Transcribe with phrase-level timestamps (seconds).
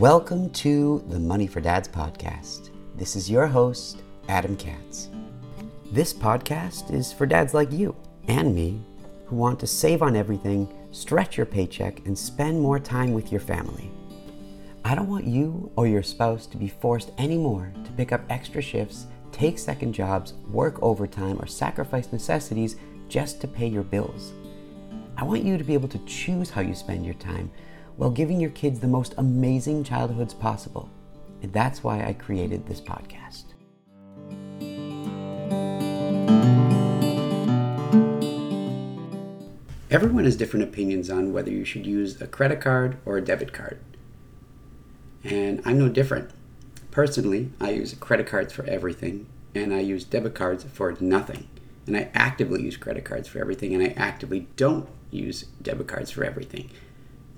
[0.00, 2.70] Welcome to the Money for Dads podcast.
[2.96, 5.10] This is your host, Adam Katz.
[5.92, 7.94] This podcast is for dads like you
[8.26, 8.80] and me
[9.26, 13.42] who want to save on everything, stretch your paycheck, and spend more time with your
[13.42, 13.90] family.
[14.86, 18.62] I don't want you or your spouse to be forced anymore to pick up extra
[18.62, 22.76] shifts, take second jobs, work overtime, or sacrifice necessities
[23.10, 24.32] just to pay your bills.
[25.18, 27.50] I want you to be able to choose how you spend your time
[27.96, 30.88] while giving your kids the most amazing childhoods possible.
[31.42, 33.44] And that's why I created this podcast.
[39.90, 43.52] Everyone has different opinions on whether you should use a credit card or a debit
[43.52, 43.80] card.
[45.24, 46.30] And I'm no different.
[46.90, 51.48] Personally, I use credit cards for everything, and I use debit cards for nothing.
[51.86, 56.12] And I actively use credit cards for everything, and I actively don't use debit cards
[56.12, 56.70] for everything.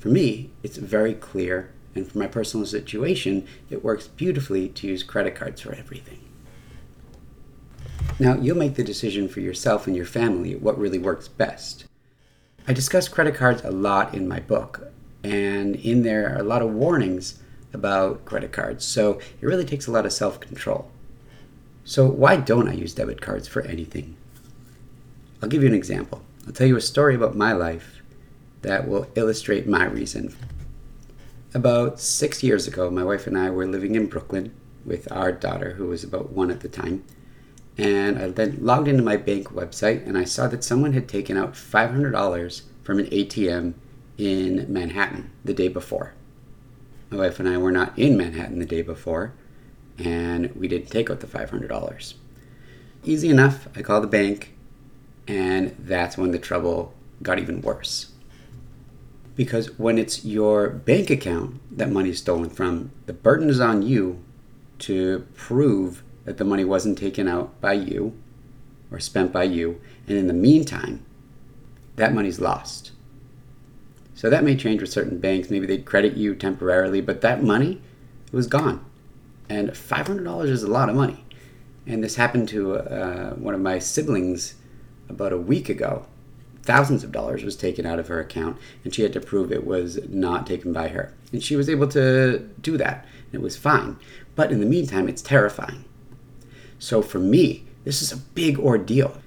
[0.02, 5.04] For me, it's very clear, and for my personal situation, it works beautifully to use
[5.04, 6.18] credit cards for everything.
[8.18, 11.84] Now, you'll make the decision for yourself and your family what really works best.
[12.66, 14.88] I discuss credit cards a lot in my book,
[15.22, 17.38] and in there are a lot of warnings
[17.72, 20.90] about credit cards, so it really takes a lot of self control.
[21.84, 24.16] So, why don't I use debit cards for anything?
[25.40, 26.22] I'll give you an example.
[26.44, 28.01] I'll tell you a story about my life
[28.62, 30.34] that will illustrate my reason.
[31.54, 34.54] About six years ago, my wife and I were living in Brooklyn
[34.84, 37.04] with our daughter, who was about one at the time.
[37.76, 41.36] And I then logged into my bank website and I saw that someone had taken
[41.36, 43.74] out $500 from an ATM
[44.18, 46.14] in Manhattan the day before.
[47.10, 49.34] My wife and I were not in Manhattan the day before,
[49.98, 52.14] and we didn't take out the $500.
[53.04, 54.54] Easy enough, I called the bank,
[55.28, 58.12] and that's when the trouble got even worse.
[59.42, 63.82] Because when it's your bank account that money is stolen from, the burden is on
[63.82, 64.22] you
[64.78, 68.16] to prove that the money wasn't taken out by you
[68.88, 69.80] or spent by you.
[70.06, 71.04] And in the meantime,
[71.96, 72.92] that money's lost.
[74.14, 75.50] So that may change with certain banks.
[75.50, 77.82] Maybe they'd credit you temporarily, but that money
[78.30, 78.84] was gone.
[79.48, 81.24] And $500 is a lot of money.
[81.84, 84.54] And this happened to uh, one of my siblings
[85.08, 86.06] about a week ago
[86.62, 89.66] thousands of dollars was taken out of her account and she had to prove it
[89.66, 91.12] was not taken by her.
[91.32, 93.06] And she was able to do that.
[93.26, 93.96] And it was fine.
[94.34, 95.84] But in the meantime, it's terrifying.
[96.78, 99.20] So for me, this is a big ordeal.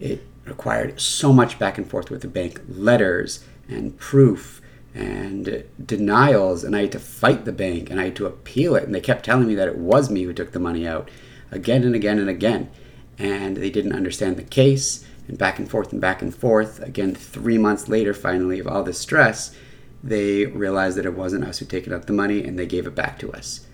[0.00, 4.60] It required so much back and forth with the bank letters and proof
[4.94, 6.62] and denials.
[6.62, 8.84] And I had to fight the bank and I had to appeal it.
[8.84, 11.10] And they kept telling me that it was me who took the money out
[11.50, 12.70] again and again and again.
[13.18, 16.80] And they didn't understand the case and back and forth and back and forth.
[16.80, 19.54] Again, three months later, finally, of all this stress,
[20.02, 22.94] they realized that it wasn't us who taken out the money and they gave it
[22.94, 23.66] back to us.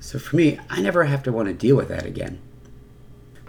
[0.00, 2.40] So for me, I never have to want to deal with that again.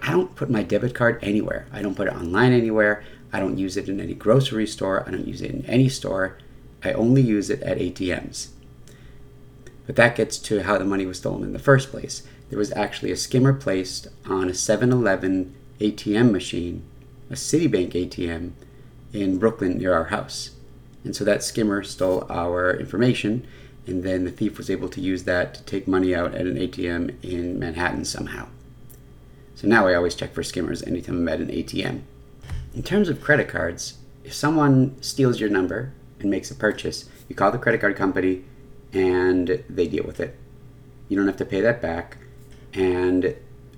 [0.01, 1.67] I don't put my debit card anywhere.
[1.71, 3.03] I don't put it online anywhere.
[3.33, 5.03] I don't use it in any grocery store.
[5.07, 6.37] I don't use it in any store.
[6.83, 8.49] I only use it at ATMs.
[9.85, 12.23] But that gets to how the money was stolen in the first place.
[12.49, 16.83] There was actually a skimmer placed on a 7 Eleven ATM machine
[17.30, 18.52] a Citibank ATM
[19.13, 20.52] in Brooklyn near our house.
[21.03, 23.46] And so that skimmer stole our information,
[23.88, 26.56] and then the thief was able to use that to take money out at an
[26.56, 28.47] ATM in Manhattan somehow.
[29.56, 32.02] So now I always check for skimmers anytime I'm at an ATM.
[32.74, 37.35] In terms of credit cards, if someone steals your number and makes a purchase, you
[37.35, 38.44] call the credit card company
[38.91, 40.35] and they deal with it.
[41.08, 42.18] You don't have to pay that back,
[42.74, 43.35] and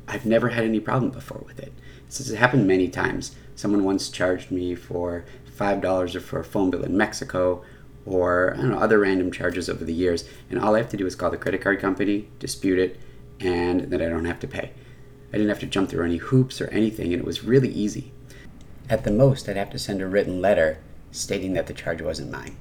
[0.07, 1.73] I've never had any problem before with it.
[2.05, 3.35] This has happened many times.
[3.55, 7.63] Someone once charged me for five dollars or for a phone bill in Mexico,
[8.05, 10.97] or I don't know other random charges over the years, and all I have to
[10.97, 12.99] do is call the credit card company, dispute it,
[13.39, 14.71] and then I don't have to pay.
[15.29, 18.13] I didn't have to jump through any hoops or anything, and it was really easy.
[18.89, 20.79] At the most, I'd have to send a written letter
[21.11, 22.55] stating that the charge wasn't mine.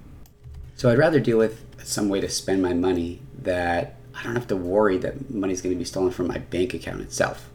[0.75, 4.48] So I'd rather deal with some way to spend my money that I don't have
[4.48, 7.51] to worry that money's going to be stolen from my bank account itself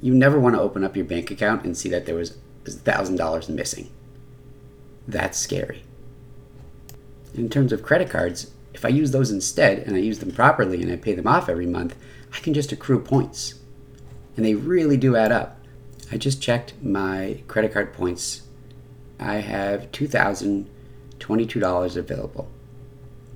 [0.00, 3.48] you never want to open up your bank account and see that there was $1,000
[3.48, 3.90] missing.
[5.08, 5.82] That's scary.
[7.34, 10.82] In terms of credit cards, if I use those instead and I use them properly
[10.82, 11.96] and I pay them off every month,
[12.34, 13.54] I can just accrue points.
[14.36, 15.58] And they really do add up.
[16.12, 18.42] I just checked my credit card points.
[19.18, 22.50] I have $2,022 available.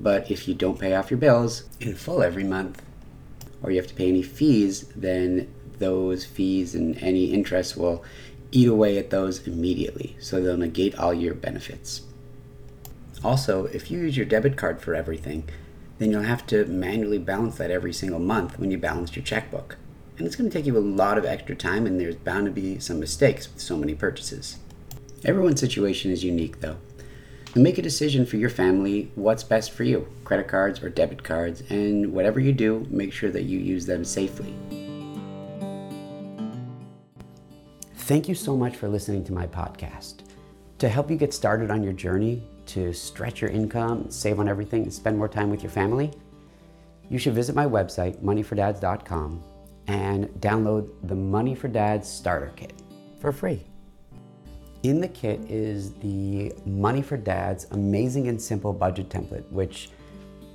[0.00, 2.82] But if you don't pay off your bills in full every month,
[3.62, 8.02] or you have to pay any fees, then those fees and any interest will
[8.52, 12.02] eat away at those immediately, so they'll negate all your benefits.
[13.22, 15.48] Also, if you use your debit card for everything,
[15.98, 19.76] then you'll have to manually balance that every single month when you balance your checkbook.
[20.16, 22.52] And it's going to take you a lot of extra time, and there's bound to
[22.52, 24.56] be some mistakes with so many purchases.
[25.24, 26.78] Everyone's situation is unique, though.
[27.54, 31.22] And make a decision for your family what's best for you credit cards or debit
[31.22, 34.54] cards, and whatever you do, make sure that you use them safely.
[37.94, 40.22] Thank you so much for listening to my podcast.
[40.78, 44.84] To help you get started on your journey to stretch your income, save on everything,
[44.84, 46.12] and spend more time with your family,
[47.08, 49.42] you should visit my website, moneyfordads.com,
[49.88, 52.72] and download the Money for Dads Starter Kit
[53.20, 53.66] for free.
[54.82, 59.90] In the kit is the Money for Dads amazing and simple budget template, which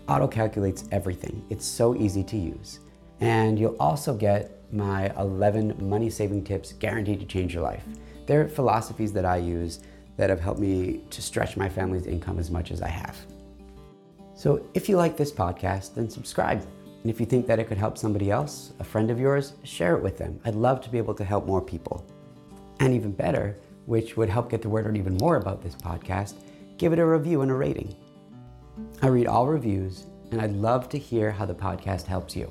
[0.07, 1.45] auto calculates everything.
[1.51, 2.79] It's so easy to use.
[3.19, 7.83] And you'll also get my 11 money saving tips guaranteed to change your life.
[8.25, 9.81] They're philosophies that I use
[10.17, 13.15] that have helped me to stretch my family's income as much as I have.
[14.33, 16.65] So if you like this podcast, then subscribe.
[17.03, 19.95] And if you think that it could help somebody else, a friend of yours, share
[19.95, 20.39] it with them.
[20.45, 22.03] I'd love to be able to help more people.
[22.79, 23.55] And even better,
[23.85, 26.35] which would help get the word out even more about this podcast,
[26.77, 27.95] give it a review and a rating.
[29.01, 32.49] I read all reviews, and I'd love to hear how the podcast helps you.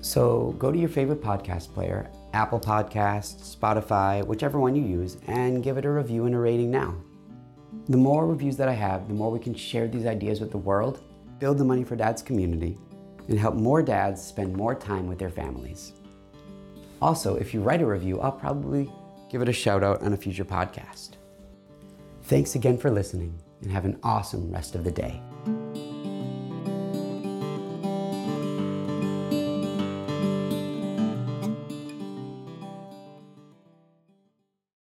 [0.00, 5.62] So go to your favorite podcast player, Apple Podcasts, Spotify, whichever one you use, and
[5.62, 6.94] give it a review and a rating now.
[7.88, 10.58] The more reviews that I have, the more we can share these ideas with the
[10.58, 11.00] world,
[11.38, 12.78] build the Money for Dads community,
[13.28, 15.92] and help more dads spend more time with their families.
[17.02, 18.90] Also, if you write a review, I'll probably
[19.28, 21.12] give it a shout out on a future podcast.
[22.22, 25.22] Thanks again for listening, and have an awesome rest of the day.